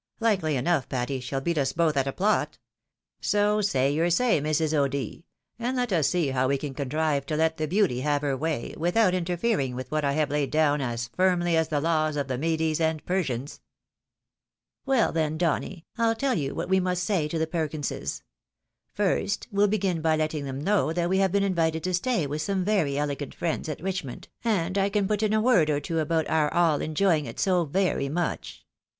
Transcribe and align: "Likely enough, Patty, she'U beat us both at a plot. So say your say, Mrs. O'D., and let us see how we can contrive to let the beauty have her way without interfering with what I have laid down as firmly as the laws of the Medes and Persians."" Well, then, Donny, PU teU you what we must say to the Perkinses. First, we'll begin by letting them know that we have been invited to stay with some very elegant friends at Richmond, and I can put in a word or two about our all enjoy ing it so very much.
"Likely 0.29 0.55
enough, 0.55 0.89
Patty, 0.89 1.19
she'U 1.19 1.41
beat 1.41 1.59
us 1.59 1.73
both 1.73 1.95
at 1.95 2.07
a 2.07 2.11
plot. 2.11 2.57
So 3.19 3.61
say 3.61 3.91
your 3.91 4.09
say, 4.09 4.41
Mrs. 4.41 4.73
O'D., 4.73 5.23
and 5.59 5.77
let 5.77 5.93
us 5.93 6.07
see 6.09 6.29
how 6.29 6.47
we 6.47 6.57
can 6.57 6.73
contrive 6.73 7.27
to 7.27 7.35
let 7.35 7.57
the 7.57 7.67
beauty 7.67 8.01
have 8.01 8.23
her 8.23 8.35
way 8.35 8.73
without 8.77 9.13
interfering 9.13 9.75
with 9.75 9.91
what 9.91 10.03
I 10.03 10.13
have 10.13 10.31
laid 10.31 10.49
down 10.49 10.81
as 10.81 11.09
firmly 11.15 11.55
as 11.55 11.67
the 11.67 11.79
laws 11.79 12.15
of 12.15 12.27
the 12.27 12.39
Medes 12.39 12.81
and 12.81 13.05
Persians."" 13.05 13.61
Well, 14.87 15.11
then, 15.11 15.37
Donny, 15.37 15.85
PU 15.97 16.15
teU 16.15 16.31
you 16.33 16.55
what 16.55 16.67
we 16.67 16.79
must 16.79 17.03
say 17.03 17.27
to 17.27 17.37
the 17.37 17.45
Perkinses. 17.45 18.23
First, 18.91 19.47
we'll 19.51 19.67
begin 19.67 20.01
by 20.01 20.15
letting 20.15 20.45
them 20.45 20.59
know 20.63 20.91
that 20.93 21.09
we 21.11 21.19
have 21.19 21.31
been 21.31 21.43
invited 21.43 21.83
to 21.83 21.93
stay 21.93 22.25
with 22.25 22.41
some 22.41 22.65
very 22.65 22.97
elegant 22.97 23.35
friends 23.35 23.69
at 23.69 23.79
Richmond, 23.83 24.29
and 24.43 24.79
I 24.79 24.89
can 24.89 25.07
put 25.07 25.21
in 25.21 25.31
a 25.31 25.39
word 25.39 25.69
or 25.69 25.79
two 25.79 25.99
about 25.99 26.27
our 26.27 26.51
all 26.51 26.81
enjoy 26.81 27.19
ing 27.19 27.25
it 27.27 27.39
so 27.39 27.65
very 27.65 28.09
much. 28.09 28.65